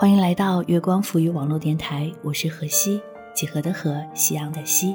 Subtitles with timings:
[0.00, 3.02] 欢迎来到月光浮语网络电台，我是何西，
[3.34, 4.94] 几何的何，夕阳的夕。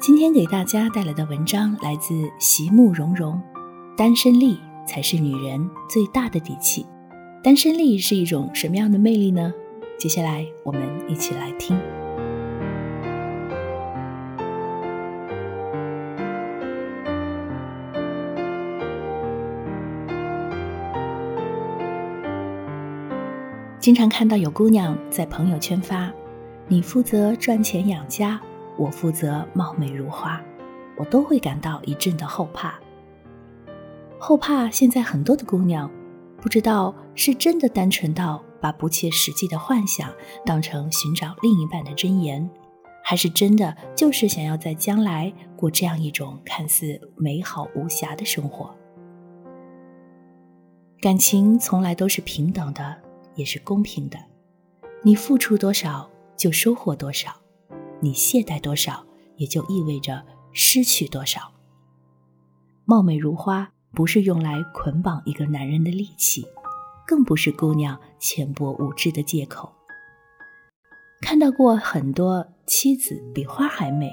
[0.00, 3.40] 今天给大家带来的文章来自席慕容容，
[3.96, 6.84] 单身力才是女人最大的底气。
[7.40, 9.54] 单身力是一种什么样的魅力呢？
[9.96, 11.78] 接下来我们一起来听。
[23.88, 26.12] 经常看到有姑娘在朋友圈发
[26.68, 28.38] ：“你负责赚钱养家，
[28.76, 30.38] 我负责貌美如花。”
[30.98, 32.78] 我都会感到一阵的后怕。
[34.18, 35.90] 后怕现在很多的姑娘，
[36.36, 40.12] 不知道是真的单纯到把不切实际的幻想
[40.44, 42.46] 当成寻找另一半的箴言，
[43.02, 48.68] 还是真的就是想要在将来过这样一种看似美好无瑕的生活。
[51.00, 53.07] 感情从来都是平等的。
[53.38, 54.18] 也是公平的，
[55.04, 57.30] 你付出多少就收获多少，
[58.00, 61.52] 你懈怠多少也就意味着失去多少。
[62.84, 66.44] 貌美如花不是用来捆绑一个男人的利器，
[67.06, 69.72] 更不是姑娘浅薄无知的借口。
[71.20, 74.10] 看到过很多妻子比花还美，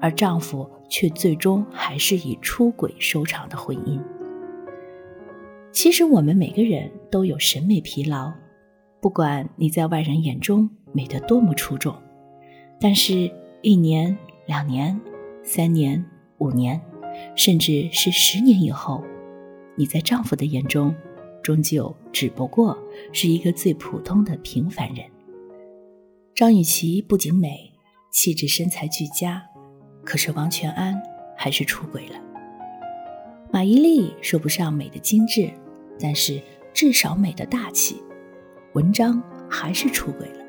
[0.00, 4.00] 而丈夫却最终还是以出轨收场的婚姻。
[5.72, 8.32] 其实我们每个人都有审美疲劳。
[9.00, 11.94] 不管你在外人眼中美得多么出众，
[12.78, 13.30] 但是，
[13.62, 15.00] 一年、两年、
[15.42, 16.04] 三年、
[16.38, 16.78] 五年，
[17.34, 19.02] 甚至是十年以后，
[19.76, 20.94] 你在丈夫的眼中，
[21.42, 22.76] 终究只不过
[23.12, 25.06] 是一个最普通的平凡人。
[26.34, 27.72] 张雨绮不仅美，
[28.10, 29.42] 气质身材俱佳，
[30.04, 31.00] 可是王全安
[31.36, 32.20] 还是出轨了。
[33.50, 35.50] 马伊琍说不上美的精致，
[35.98, 36.40] 但是
[36.74, 38.02] 至少美的大气。
[38.72, 40.44] 文章还是出轨了。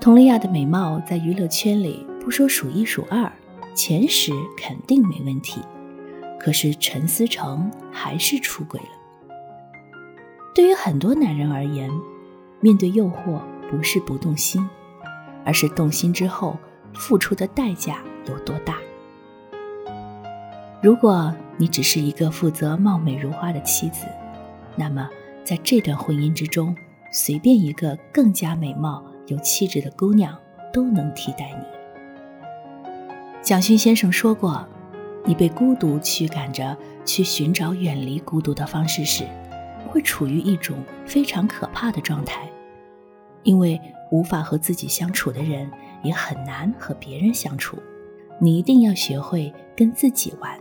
[0.00, 3.30] 佟丽娅的美貌在娱乐圈里不说数一数二，
[3.74, 5.60] 前十肯定没问题。
[6.40, 9.36] 可是陈思诚还是出轨了。
[10.54, 11.90] 对于很多男人而言，
[12.60, 13.40] 面对诱惑
[13.70, 14.66] 不是不动心，
[15.44, 16.56] 而是动心之后
[16.94, 18.76] 付出的代价有多大。
[20.82, 24.06] 如果你只是一个负责貌美如花的妻子，
[24.76, 25.08] 那么
[25.44, 26.76] 在这段婚姻之中，
[27.14, 30.36] 随便一个更加美貌、有气质的姑娘
[30.72, 31.64] 都能替代你。
[33.40, 34.66] 蒋勋先生说过
[35.24, 39.24] ：“你被孤独驱赶着去寻找远离孤独的方式时，
[39.88, 40.76] 会处于一种
[41.06, 42.50] 非常可怕的状态，
[43.44, 43.80] 因为
[44.10, 45.70] 无法和自己相处的人，
[46.02, 47.78] 也很难和别人相处。
[48.40, 50.60] 你一定要学会跟自己玩。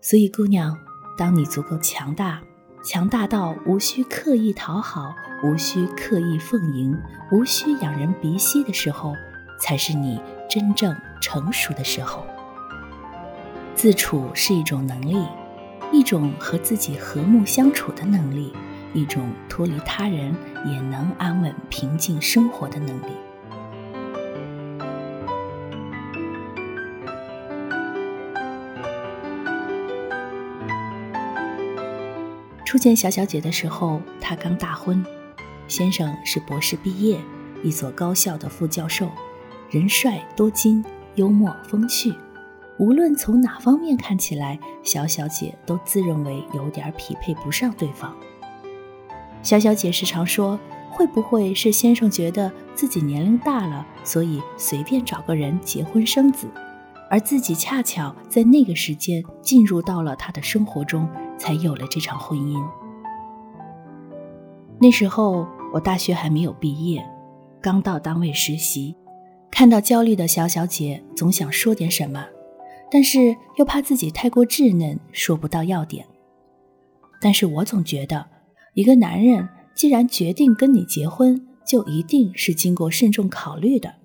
[0.00, 0.76] 所以，姑娘，
[1.16, 2.42] 当你足够强大。”
[2.82, 6.96] 强大到无需刻意讨好，无需刻意奉迎，
[7.30, 9.14] 无需仰人鼻息的时候，
[9.60, 12.24] 才是你真正成熟的时候。
[13.74, 15.22] 自处是一种能力，
[15.92, 18.52] 一种和自己和睦相处的能力，
[18.94, 20.34] 一种脱离他人
[20.64, 23.12] 也能安稳平静生活的能力。
[32.68, 35.02] 初见小小姐的时候，她刚大婚，
[35.68, 37.18] 先生是博士毕业，
[37.62, 39.08] 一所高校的副教授，
[39.70, 40.84] 人帅多金，
[41.14, 42.12] 幽默风趣，
[42.76, 48.14] 无论从哪方面看起来，小小姐都自认为有点匹配不上对方。
[49.42, 50.60] 小小姐时常说
[50.92, 56.46] ：“会不会是先生觉得自己年龄大了，所以随便找个人结婚生子，
[57.08, 61.08] 而自己恰巧在那个时间进入到了他的生活中？”
[61.38, 62.60] 才有了这场婚姻。
[64.80, 67.04] 那时候我大学还没有毕业，
[67.60, 68.94] 刚到单位实习，
[69.50, 72.26] 看到焦虑的小小姐，总想说点什么，
[72.90, 76.06] 但是又怕自己太过稚嫩，说不到要点。
[77.20, 78.26] 但是我总觉得，
[78.74, 83.96] 一个男人既然决定跟你结婚，就一定是经过慎重考虑的，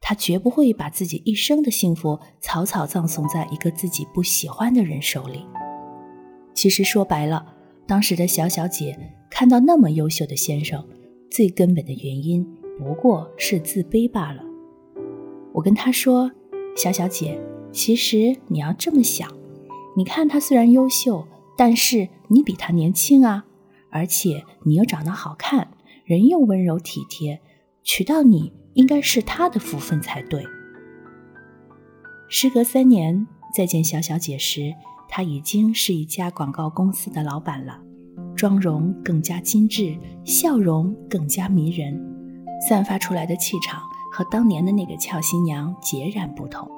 [0.00, 5.46] 他绝不会把自己一生的幸福草草葬送在一个自己不喜欢的人手里。
[6.58, 7.54] 其实说白了，
[7.86, 8.98] 当时的小小姐
[9.30, 10.84] 看到那么优秀的先生，
[11.30, 12.44] 最根本的原因
[12.80, 14.42] 不过是自卑罢了。
[15.52, 16.32] 我跟她说
[16.76, 17.40] ：“小小姐，
[17.70, 19.32] 其实你要这么想，
[19.96, 23.44] 你看他虽然优秀，但是你比他年轻啊，
[23.92, 25.68] 而且你又长得好看，
[26.04, 27.40] 人又温柔体贴，
[27.84, 30.44] 娶到你应该是他的福分才对。”
[32.28, 34.74] 时隔三年再见小小姐时。
[35.08, 37.78] 他已经是一家广告公司的老板了，
[38.36, 42.00] 妆容更加精致，笑容更加迷人，
[42.68, 43.80] 散发出来的气场
[44.12, 46.68] 和当年的那个俏新娘截然不同。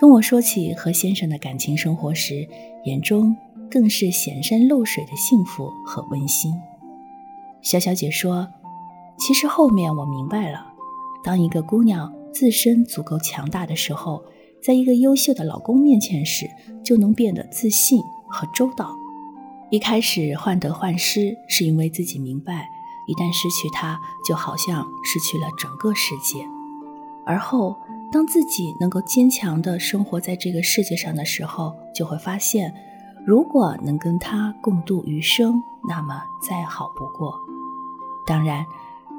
[0.00, 2.46] 跟我说起和先生的感情生活时，
[2.84, 3.36] 眼中
[3.70, 6.52] 更是显山露水的幸福和温馨。
[7.62, 8.48] 小小姐说
[9.16, 10.66] ：“其实后面我明白了，
[11.22, 14.22] 当一个姑娘自身足够强大的时候，
[14.64, 16.48] 在一个优秀的老公面前时，
[16.82, 18.96] 就能变得自信和周到。
[19.70, 22.66] 一开始患得患失，是因为自己明白，
[23.06, 26.48] 一旦失去他，就好像失去了整个世界。
[27.26, 27.76] 而后，
[28.10, 32.72] 当自己能够坚强地生活在这个世界上的时候，就会发现，
[33.26, 37.38] 如果能跟他共度余生，那么再好不过。”
[38.26, 38.64] 当然，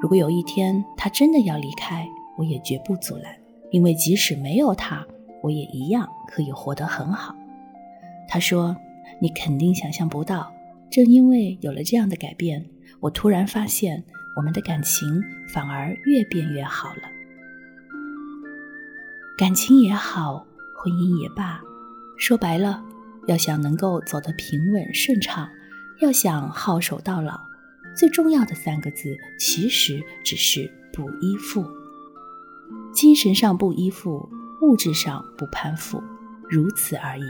[0.02, 3.32] 如果有一天他真的要离开，我也绝不阻拦，
[3.70, 5.06] 因为即使没有他，
[5.46, 7.32] 我也一样可以活得很好。
[8.28, 8.76] 他说
[9.22, 10.52] ：“你肯定想象不到，
[10.90, 12.66] 正因为有了这样的改变，
[12.98, 14.02] 我突然发现
[14.34, 17.02] 我们的感情反而越变越好了。
[19.38, 20.44] 感情也好，
[20.74, 21.60] 婚姻也罢，
[22.18, 22.82] 说白了，
[23.28, 25.48] 要想能够走得平稳顺畅，
[26.00, 27.38] 要想好守到老。”
[27.96, 31.64] 最重要的三个字，其实只是不依附。
[32.92, 34.28] 精神上不依附，
[34.62, 36.02] 物质上不攀附，
[36.48, 37.24] 如此而已。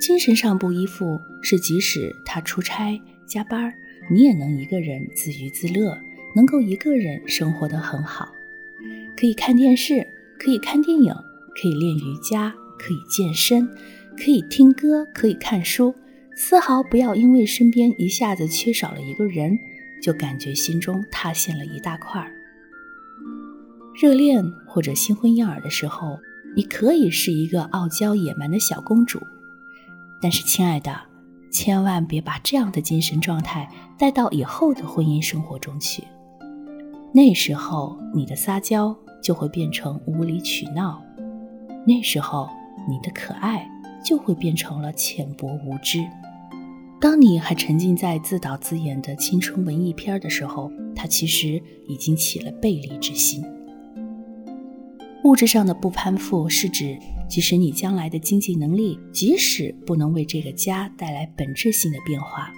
[0.00, 3.72] 精神上不依附，是即使他出差加班，
[4.10, 5.96] 你也能一个人自娱自乐，
[6.34, 8.32] 能够一个人生活得很好，
[9.16, 10.06] 可以看电视，
[10.38, 11.14] 可以看电影，
[11.54, 13.68] 可以练瑜伽，可以健身，
[14.16, 15.94] 可以听歌，可以看书。
[16.34, 19.56] 丝毫不要因为身边一下子缺少了一个人，
[20.02, 22.32] 就感觉心中塌陷了一大块儿。
[23.94, 26.18] 热恋或者新婚燕尔的时候，
[26.56, 29.20] 你可以是一个傲娇野蛮的小公主，
[30.20, 30.98] 但是亲爱的，
[31.50, 33.68] 千万别把这样的精神状态
[33.98, 36.04] 带到以后的婚姻生活中去。
[37.12, 41.02] 那时候你的撒娇就会变成无理取闹，
[41.86, 42.48] 那时候
[42.88, 43.68] 你的可爱
[44.02, 46.02] 就会变成了浅薄无知。
[46.98, 53.44] 当你还沉浸在自导自演的青春文艺片的时候，他其实已经起了背离之心。
[55.24, 56.98] 物质上的不攀附，是指
[57.28, 62.52] 即使你将来的经济能力，即使不能为这个家带来本质性的变化，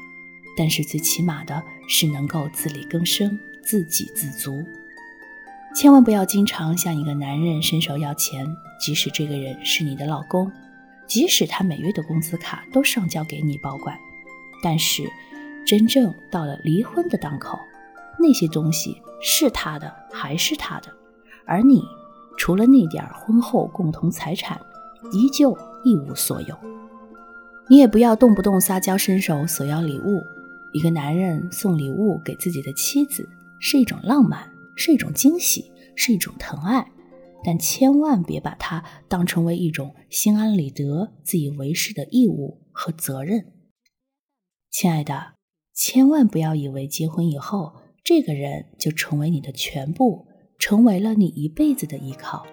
[0.56, 4.62] 但是最起码的是能够自力更生、自给自足。
[5.74, 8.46] 千万不要经常向一个男人伸手要钱，
[8.80, 10.50] 即使这个人是你的老公，
[11.06, 13.94] 即使他每月的工资卡都上交给你保管。
[14.62, 15.02] 但是，
[15.66, 17.58] 真正到了离婚的当口，
[18.18, 20.88] 那些东西是他的还是他的，
[21.44, 21.82] 而你
[22.36, 24.60] 除了那点婚后共同财产，
[25.12, 26.56] 依旧一无所有。
[27.68, 30.22] 你也不要动不动撒娇伸手索要礼物。
[30.72, 33.28] 一个男人送礼物给自己的妻子
[33.60, 36.90] 是一种浪漫，是一种惊喜，是一种疼爱，
[37.44, 43.52] 但千万别把它当成为一种心安理得、自以为是的义务和责任。
[44.70, 45.34] 亲爱的，
[45.72, 50.26] 千万不要以为结婚以后，这个人就成为你的全部，
[50.58, 52.44] 成为了你一辈子的依靠。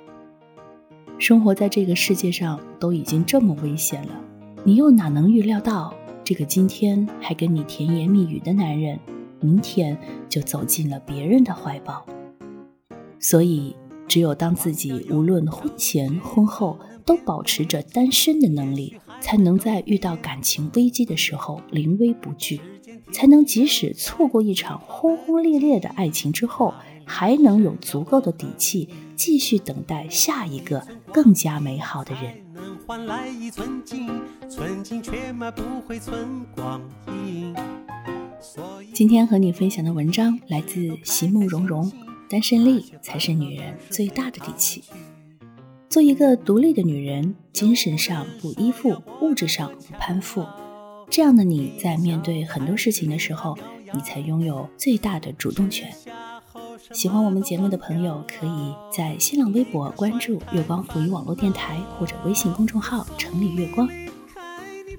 [1.18, 4.22] 生活在这个世界上都已经这么危险了，
[4.64, 5.94] 你又哪能预料到，
[6.24, 9.00] 这个今天还跟你甜言蜜语的男人，
[9.40, 12.06] 明天就走进了别人的怀抱？
[13.20, 13.76] 所以，
[14.08, 18.96] 只有当自己无论婚前婚后都保持着单身的能力。
[19.22, 22.60] 才能在遇到感情危机的时候临危不惧，
[23.14, 26.74] 才能即使错过一场轰轰烈烈的爱情之后，
[27.12, 28.88] 还能有足够的底气
[29.18, 32.42] 继续等待下一个更加美好的人。
[38.94, 41.92] 今天和你分享的文章来自席慕容容，
[42.30, 44.82] 单身力才是女人最大的底气。
[45.90, 50.46] 做一个独立的女人，精神上不依附，物质上不攀附，
[51.10, 53.58] 这样的你在面对很多事情的时候，
[53.94, 55.92] 你才拥有最大的主动权。
[56.94, 63.88] 喜欢我们节目的朋友，可以在新浪微博关注“月光浮语网络电台”或者微信公众号“城里月光”。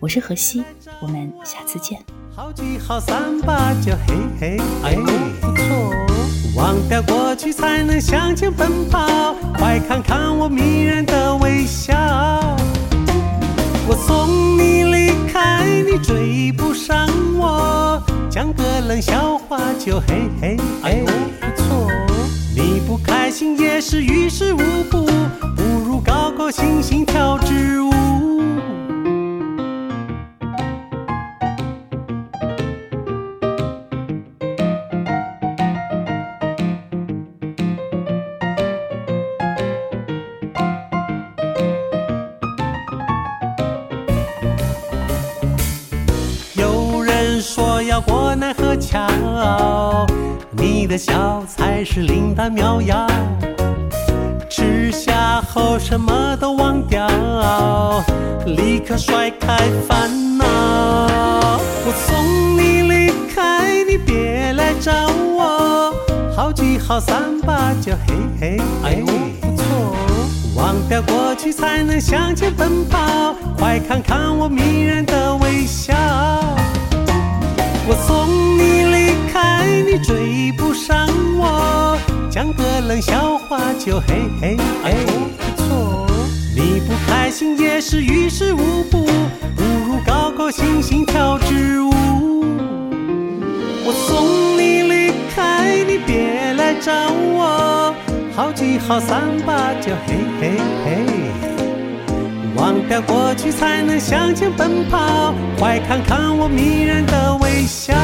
[0.00, 0.64] 我是何西，
[1.02, 2.02] 我们下次见。
[2.34, 4.96] 好聚好三八嘿嘿，哎，
[5.40, 5.94] 不错。
[6.56, 9.34] 忘掉过去，才能向前奔跑。
[9.58, 11.92] 快看看我迷人的微笑。
[13.86, 17.06] 我送你离开，你追不上
[17.38, 18.02] 我。
[18.30, 21.20] 讲个冷笑话就嘿嘿，哎，不错。
[21.44, 21.51] 你
[22.92, 24.58] 不开心也是于事无
[24.90, 25.06] 补，
[25.56, 27.90] 不如高高兴兴跳支舞。
[50.82, 53.06] 你的笑才是灵丹妙药，
[54.50, 57.06] 吃下后什么都忘掉，
[58.46, 60.44] 立刻甩开烦恼。
[61.86, 64.92] 我送你离开，你别来找
[65.36, 65.94] 我，
[66.34, 69.04] 好聚好散吧，就嘿嘿嘿，
[69.40, 69.64] 不错。
[70.56, 75.94] 忘掉过去才能向前奔跑，快看看我迷人的微笑。
[77.84, 78.31] 我送
[82.92, 84.94] 冷笑话就嘿嘿嘿，
[85.38, 86.06] 不错。
[86.54, 89.06] 你不开心也是于事无补，
[89.56, 91.90] 不如高高兴兴跳支舞。
[93.86, 97.94] 我送你离开，你别来找我，
[98.36, 100.50] 好聚好散吧，就嘿嘿
[100.84, 101.06] 嘿。
[102.56, 107.94] 忘掉过去才能向前奔跑，快看看我迷人的微笑。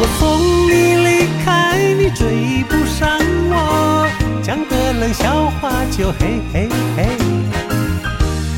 [0.00, 1.03] 我送你离
[1.44, 3.18] 看，你追不上
[3.50, 4.08] 我，
[4.42, 7.08] 讲个冷笑话就嘿嘿嘿。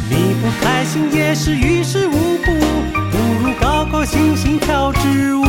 [0.09, 2.53] 你不开心也是于事无补，
[3.11, 5.46] 不如高高兴兴跳支舞。